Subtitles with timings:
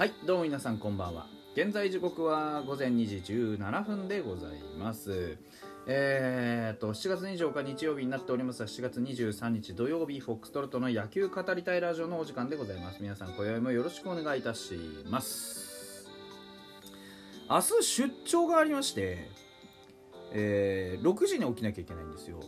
[0.00, 1.26] はいどうも皆さんこんばんは。
[1.54, 5.36] 現在時刻は午前2時17分でございます。
[5.86, 13.02] えーと7月24日日曜日になっておりますが7月23日土曜日フォックストロットの野球語りたいラジオのお時間でございます。
[13.02, 14.72] 皆さん今宵もよろしくお願いいたし
[15.10, 16.08] ます。
[17.50, 19.28] 明日出張がありまして
[20.32, 22.40] えー6時に起きなきゃいけないんですよ。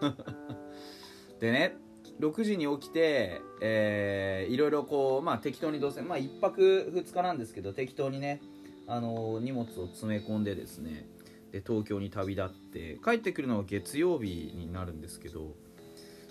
[1.38, 1.87] でね
[2.20, 8.40] 6時に起きて、えーいろいろこう、まあ、適当にどうせ、まあ、1泊2日なんですけど適当にね、
[8.86, 11.06] あの荷物を詰め込んでですね
[11.52, 15.54] で東京に旅立って帰ってくるのは月曜日になるんですけど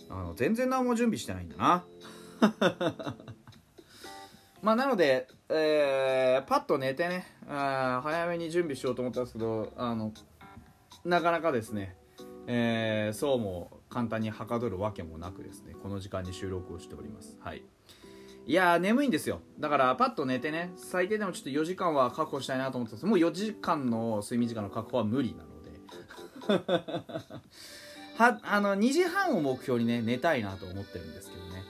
[0.09, 1.85] あの全然何も準備してないんだな。
[4.61, 10.13] まあなので、えーパッと寝てねあ早めに準備しようと思ったんですけどあの
[11.05, 11.95] なかなかですね、
[12.47, 17.37] えーそうも簡単にはかどるわけもなくですねこの時間に収録をしております。
[17.39, 17.63] はい。
[18.45, 19.41] いや眠いんですよ。
[19.59, 23.05] だからパッと寝てね最低でもちょっと4時間は確保したいなと思ってたんです。
[23.05, 25.71] もう4時間の睡眠時間の確保は無理なので。
[28.17, 31.63] はあの2時半を目標にね寝たいなと思ってるんですけどね、はい、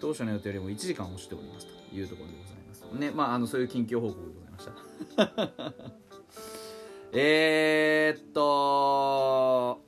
[0.00, 1.76] 当初の予定よりも1時間押しておりますと。
[1.92, 2.84] いうところでございます。
[2.98, 5.72] ねまああのそういう近況報告でございました。
[7.12, 9.80] えっと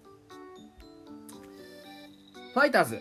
[2.55, 3.01] ファイターズ。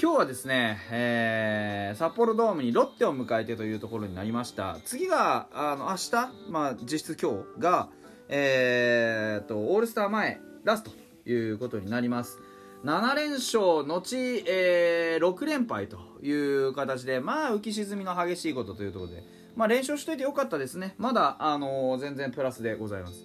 [0.00, 4.78] 今日はですね、えー札幌ドームにロッテを迎えてというところになりました。
[4.84, 7.88] 次があの明日、まあ、実質今日が、
[8.28, 10.92] えーとオールスター前ラスト
[11.24, 12.38] ということになります。
[12.84, 19.24] 7連勝後、えー6連敗という形でまあ浮き沈みの激しいことというところで、
[19.56, 20.94] まあ、連勝しといてよかったですね。
[20.98, 23.24] まだ、あの全然プラスでございます。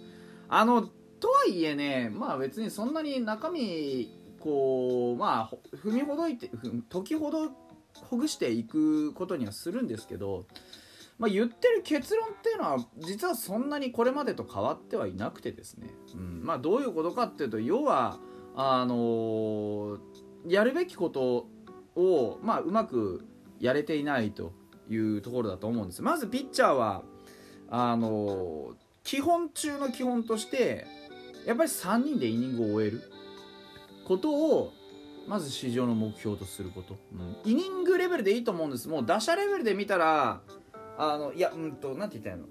[0.50, 7.50] あのとはいえねまあ別にそんなに中身こうまあ踏みほどいてふ時ほど
[7.94, 10.48] ほぐしていくことにはするんですけど、
[11.18, 16.42] まあ、言ってる結論っていうのは実はそんなにこれまでと変わってはいなくてですね、うん。
[16.44, 18.20] まあ、どういうことかっていうと要は
[18.56, 20.00] あのー
[20.46, 21.48] やるべきこと
[21.96, 23.26] を、まあ、うまく
[23.62, 24.52] やれていないと
[24.90, 26.02] いうところだと思うんです。
[26.02, 27.04] まずピッチャーは
[27.70, 28.76] あのー
[29.06, 30.86] 基本中の基本として
[31.46, 33.13] やっぱり3人でイニングを終える。
[34.06, 34.74] ことを
[35.28, 37.52] まず市場の目標とすること、うん。
[37.52, 38.90] イニングレベルでいいと思うんです。
[38.90, 40.42] もう打者レベルで見たら
[40.98, 42.48] あのいやうんとなんて言ったらいいの？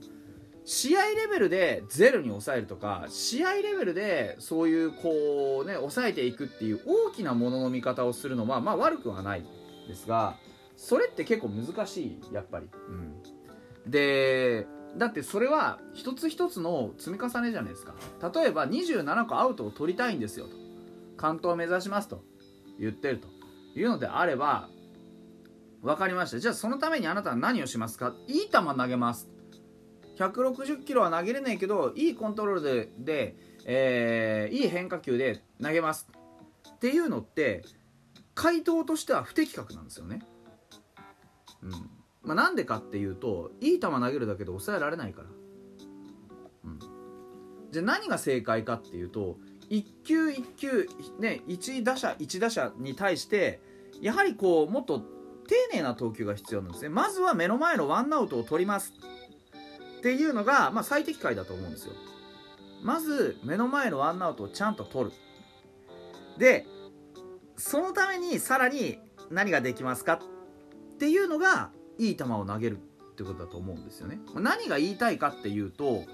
[0.64, 9.44] 試合レベルでゼロに抑えるとか試合レベルでそういうこうね抑えていくっていう大きなものの見方をするのはまあ悪くはない
[9.88, 10.36] ですが
[10.76, 17.94] それって結構難しいやっぱり、うん、でだってそれは一つ一つの積み重ねじゃないですか。
[18.32, 20.61] 例えば27個アウトを取りたいんですよと。
[21.16, 22.24] 完投を目指しますと
[22.78, 23.28] 言ってると
[23.78, 24.68] いうのであれば
[25.82, 26.38] 分かりました。
[26.38, 28.14] じゃあそのためにあなたは何をしますか？
[28.28, 29.28] いい球投げます。
[30.16, 36.08] 160キロは投げれないけどいいコントロールでで、えーいい変化球で投げます。
[36.68, 37.64] っていうのって
[38.34, 40.22] 回答としては不適格なんですよね。
[41.62, 41.70] うん。
[42.22, 45.28] まあ、なんでかっていうといい球投げるだけで抑えられないから。
[46.64, 46.78] うん、
[47.72, 49.38] じゃあ何が正解かっていうと
[49.72, 50.88] 1球1球、
[51.18, 53.58] ね、1打者1打者に対して
[54.02, 56.90] やはりこうもっと丁寧な投球が必要なんですね。
[56.90, 58.92] まずは目の前のワンアウトを取ります
[59.98, 61.94] っていうのが、まあ、最適解だと思うんですよ。
[62.82, 65.16] まず目の前のワンアウトをちゃんと取る。
[66.38, 66.66] で
[67.56, 68.98] そのためにさらに
[69.30, 70.20] 何ができますか
[70.94, 74.20] っていうのがいい球を投げるってことだと思うんですよね。
[74.34, 76.04] 何が言いたいかっていうと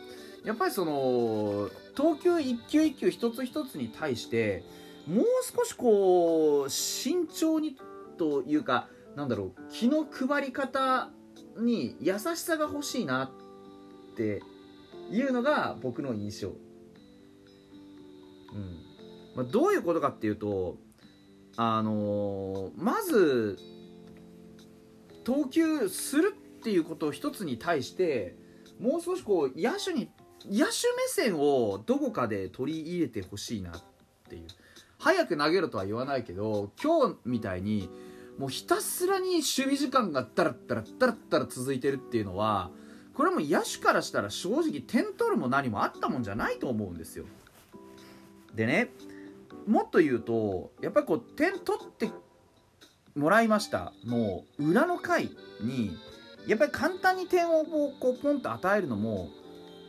[0.44, 4.64] やっぱりその投球一球一球一つ一つに対して
[5.06, 5.24] もう
[5.56, 7.76] 少しこう慎重に
[8.18, 11.10] というかなんだろう気の配り方
[11.58, 13.24] に優しさが欲しいな
[14.12, 14.42] って
[15.10, 16.54] いうのが僕の印象、うん。
[19.34, 20.76] まあ、どういうことかっていうと
[21.56, 23.58] あのーまず
[25.24, 28.36] 投球するっていうことを一つに対して
[28.80, 30.10] もう少しこう野手に
[30.50, 33.82] 野手目線をどこかで取り入れてほしいなっ
[34.28, 34.42] ていう。
[34.98, 37.88] 早く投げろとは言わないけど今日みたいに
[38.36, 42.70] もうひたすらに守備時間がダラッダラッダラッダラ続いてるっていうのは
[43.14, 47.24] これも野手からしたら正直点取るも何もあったもんじゃないと思うんですよ。
[48.54, 48.90] でね
[49.66, 52.10] もっと言うとやっぱりこう点取って
[53.14, 53.92] もらいました。
[54.04, 55.30] の裏の回
[55.60, 55.96] に
[56.46, 59.28] やっぱり簡単に点をこうポンと与えるのも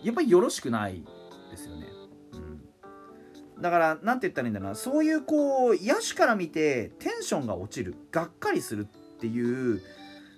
[0.04, 1.04] やっぱりよろしくない
[1.51, 1.88] ですよね。
[2.34, 2.38] う
[3.60, 9.81] ん、だから何て言ったらいいんだろうなそういうこう野手から見てテンションが落ちるがっかりするっていう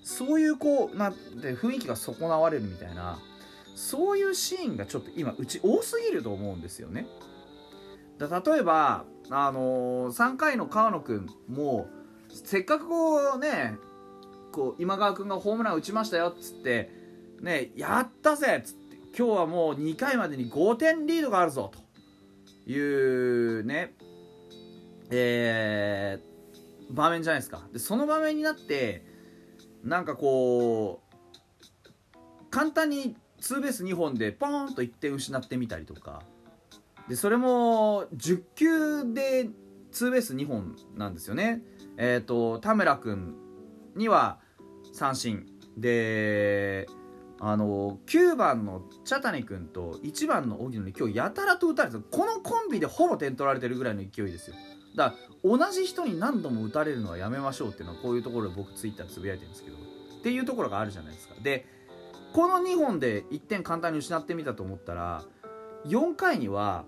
[0.04, 3.20] そういうこうなんて雰囲気が損なわれるみたいな
[3.76, 7.08] そういうシーンがちょっと今うち多すぎると思うんですよね。
[8.18, 11.88] だ例えば、あのー、3回の川野君も
[12.30, 13.76] せっかくこうね
[14.52, 16.92] こう今川君がホームラン打ちましたよっつって
[17.42, 18.81] ねやったぜっつって
[19.18, 21.72] 今日はもう2回までに5点リードがあるぞ
[22.66, 23.94] というね
[25.12, 27.68] えー、場面じゃないですか。
[27.74, 29.06] でその場面になって
[29.84, 36.24] なんかこう簡単にツーベース2本でポーンと1点失ってみたりとか。
[37.10, 39.50] でそれも10球で
[39.92, 41.62] ツーベース2本なんですよね。
[41.98, 43.36] えっ、ー、と田村君
[43.96, 44.40] には
[44.94, 45.46] 三振。
[45.78, 46.88] で
[47.44, 54.56] あの9番の茶谷君と1番の荻野に今日やたらと打たれてこのコンビでほぼ点取られてるぐらいの勢いですよ。
[54.96, 61.34] だから同じ人に何度も打たれるのはやめましょうっていうのはこういうところで僕ツイッターつぶやいてるんですけどっていうところがあるじゃないですか。
[61.42, 61.66] で
[62.34, 65.24] この2本で1点簡単に失ってみたと思ったら
[65.88, 66.86] 4回には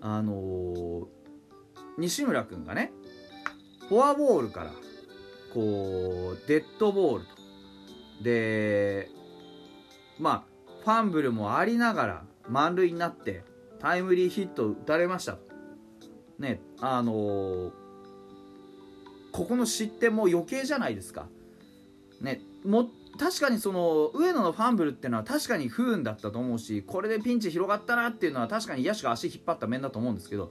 [0.00, 1.06] あのー、
[1.98, 2.92] 西村君がね
[3.90, 4.70] フォアボールから
[5.52, 7.42] こうデッドボールと。
[8.22, 9.10] で
[10.22, 10.52] まあ
[10.84, 13.42] ファンブルもありながら満塁になって
[13.80, 15.38] タイムリーヒット打たれました。
[16.38, 17.72] ねあのー、
[19.32, 21.26] ここの失点も余計じゃないですか。
[22.20, 22.88] ねも
[23.18, 30.50] 確かにその上野のファンブルっていうのは確かに不運だったと思うしこれでピンチ広がったなっていうのは確かに野手が足引っ張った面だと思うんですけど、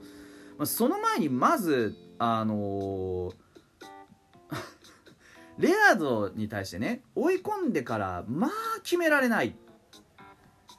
[0.58, 3.34] まあ、その前にまずあのー、
[5.58, 8.50] レアードに対してね追い込んでからまあ
[8.82, 9.56] 決められない、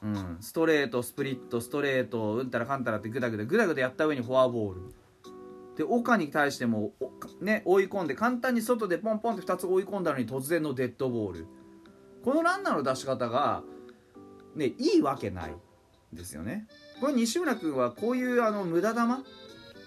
[0.04, 4.80] うん、ストレートスプリットストレートうんたらかんたらってグダグダグダグダやった上にフォアボール。
[5.78, 6.92] で岡に対しても、
[7.40, 11.46] ね、追い込んで簡単に外でポンポンって2つ追い込んだのに突然のデッドボール。
[12.22, 13.62] このランナーの出し方が、
[14.54, 15.54] ね、いいわけない
[16.12, 16.68] ですよね。
[17.00, 19.00] これ西村君はこういうあの無駄球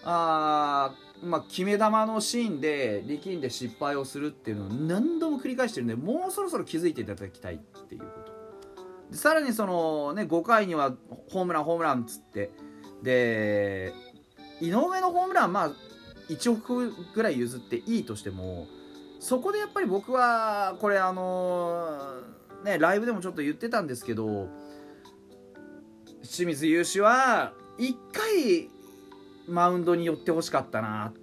[0.03, 0.93] あ
[1.23, 8.36] まあ、決め球のシーンで力んで失敗をするっていうのを何度も繰り返してるんでもうそろそろ気づいていただきたいっていうこと。
[9.11, 10.93] でさらにそのね5回には
[11.29, 12.51] ホームランホームランっつって。
[13.03, 13.93] で
[14.59, 15.71] 井上のホームランまあ
[16.29, 18.67] 1億ぐらい譲っていいとしても
[19.19, 22.21] そこでやっぱり僕はこれあの
[22.63, 24.47] ねライブでもちょっと言ってたんですけど
[26.23, 28.69] 清水雄志は1回
[29.47, 31.13] マウンドに寄ってほしかったなっ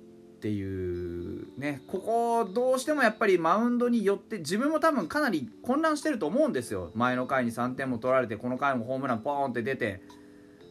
[0.45, 6.91] ていうねここどうしてもやっぱりマウンドに寄って自分も多分かなり混乱してると思うんですよ。
[6.95, 10.03] 前の回に3点も取られてこの回もホームランポーンって出て。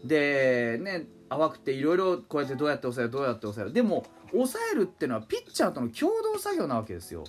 [0.06, 3.74] でね淡くていろいろこうやってどうやって抑えるどうやって抑える。
[3.74, 7.24] でも抑えるっていうのはピッチャーとの共同作業なわけですよ。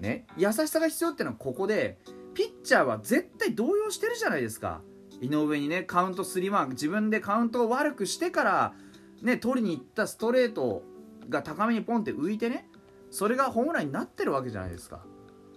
[0.00, 1.98] ね優しさが必要っていうのはここで
[2.34, 4.80] ピッチャーは絶対動揺してるじゃないですか。
[5.20, 8.74] 井上にねカウント3マーク自分でカウントを悪くしてから
[9.22, 10.82] ね取りに行ったストレート
[11.28, 12.68] が高めにポンって浮いてね
[13.10, 15.04] それがホームランになってるわけじゃないですか。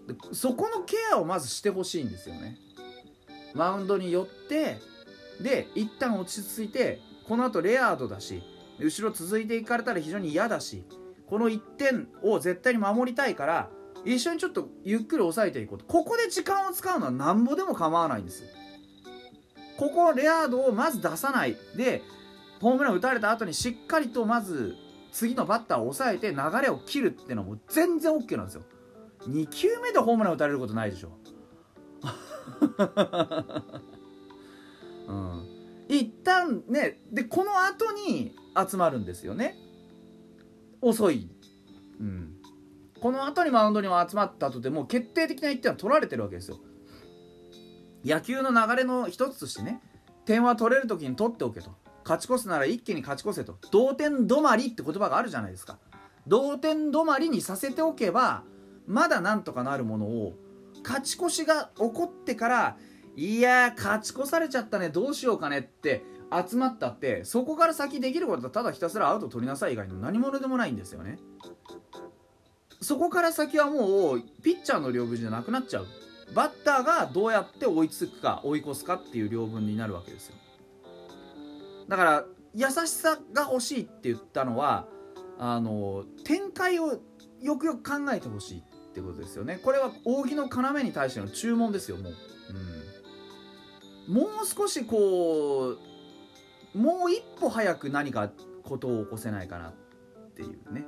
[0.08, 2.58] でそこのケアをまずしてほしいんですよね。
[3.54, 4.80] マウンドに寄って
[5.42, 8.44] で一旦落ち着いてこのあとレアードだし
[8.80, 10.84] 後ろ続いていかれたら非常に嫌だし
[11.28, 13.70] この1点を絶対に守りたいから
[14.04, 15.86] 一緒にちょっとゆっくり抑えていこうと。
[15.86, 18.44] ここで時間を使うのはなんぼでも構わないんです
[19.78, 21.56] ここレアードをまず出さない。
[21.76, 22.04] で
[22.62, 24.76] ホームラン打たれた後にしっかりとまず
[25.16, 28.64] 次のバッターを抑えて流れを切るっていうのも全然 OK なんですよ。
[29.30, 31.18] 2球目でホームラン打たれることないでしょ。
[35.08, 35.48] うん。
[35.88, 38.36] 一旦ねでこの後に
[38.70, 39.56] 集まるんですよね。
[40.82, 41.30] 遅い、
[42.02, 42.34] うん、
[43.00, 46.60] この後にマウンドにも集まった後でもう決定的な1点は取られてるわけですよ。
[48.04, 49.82] 野球の流れの一つとしてね
[50.26, 51.85] 点は取れる時に取っておけと。
[52.06, 53.58] 勝ち越すなら一気に勝ち越せと。
[53.72, 55.80] 同点止まりって言葉があるじゃないですか。
[56.28, 58.44] 同点止まりにさせておけば
[58.88, 60.34] まだなんとかなるものを
[60.84, 62.78] 勝ち越しが起こってから
[63.16, 71.20] いや勝ち越されちゃったねどうしようかねって集まったってそこから先できることはただひたすらアウト取りなさい以外の何者でもないんですよね。
[72.82, 75.88] そこから先はもうピッチャーの領分じゃなくなっちゃう。
[76.34, 80.36] バッターがどうやって追いつくか追い越すかっていう領分になるわけですよ。
[81.88, 84.88] だから優しさが欲しいって言ったのは
[85.38, 87.00] あの展開を
[87.42, 88.62] よくよく考えてほしいっ
[88.94, 89.60] てことですよね。
[89.62, 92.14] これは扇の要に対しての注文ですよもう、
[94.10, 95.76] うん、もう少しこ
[96.74, 98.32] うもう一歩早く何か
[98.64, 99.74] ことを起こせないかなっ
[100.36, 100.86] ていうね。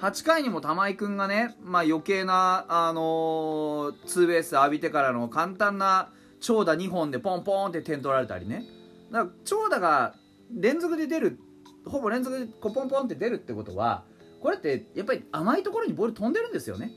[0.00, 8.64] 8回にも玉井君がね、まあ、余計な、あのーツーベース浴びてからの簡単な長打2本でポンポンって点取られたりね。
[9.16, 10.14] だから長打が
[10.54, 11.38] 連続で出る
[11.86, 14.04] ほぼ連続でこうポンポンって出るってことは
[14.40, 16.90] これってやっぱり甘いところにボール飛んでるんですよね、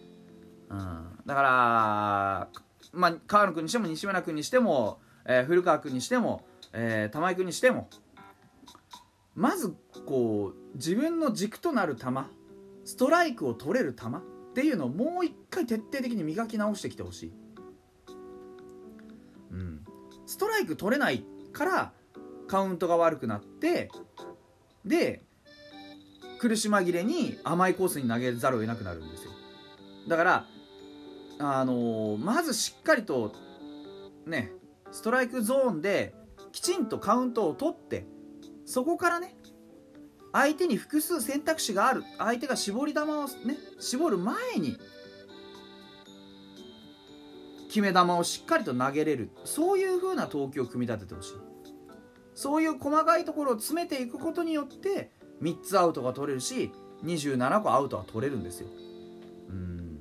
[0.69, 2.49] うん、だから、
[2.91, 7.89] まあ、川野君にしても西村君にしても、えー古川君にしても、えー玉井君にしても
[9.35, 9.73] まず
[10.05, 12.07] こう自分の軸となる球
[12.83, 14.09] ストライクを取れる球っ
[14.53, 17.33] ていうのをもう一回徹底的に磨き直してきてほしい、
[19.51, 19.85] うん、
[20.25, 21.23] ストライク取れない
[21.53, 21.93] から
[22.49, 23.89] カウントが悪くなって
[24.83, 25.21] で
[26.39, 29.31] 苦し紛れに甘いコースに投げざるを得なくなるんですよ。
[30.07, 30.45] だから
[31.39, 33.33] あのーまずしっかりと
[34.25, 34.51] ね
[34.91, 36.15] ストライクゾーンで
[36.51, 38.07] きちんとカウントを取って
[38.65, 39.35] そこからね
[40.33, 44.77] 相手に複数選択肢がある相手が絞り球をね絞る前に
[47.67, 49.29] 決め球をしっかりと投げれる。
[49.45, 51.48] そういう風な投球を組み立ててほしい。
[52.39, 56.71] そういう細かいところを詰めていくことによって3つアウトが取れるし
[57.03, 58.69] 27個アウトは取れるんですよ。
[59.49, 59.99] うん。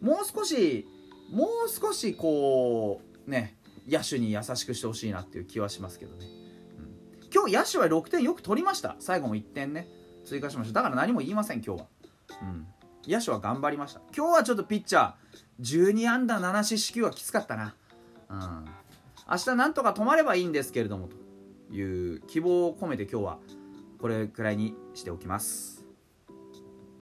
[0.00, 0.86] もう少し
[1.30, 6.26] もう少しこうね野手に優しくしてほしいなっていう気はしますけどね。
[6.78, 7.30] うん。
[7.30, 8.96] 今日野手は6点よく取りました。
[8.98, 9.88] 最後も1点ね。
[10.24, 10.72] 追加しました。
[10.72, 11.86] だから何も言いません今日は、
[12.40, 12.66] うん、
[13.06, 14.00] 野手は頑張りました。
[14.16, 17.74] 今日はちょっとピッチャー12安打7四死球はきつかったな、
[18.30, 18.64] うん、
[19.30, 21.27] 明日なんとか止まればいいんですけれどもと。
[21.70, 23.38] いう希望を込めて今日は
[24.00, 25.77] これくらいにしておきます。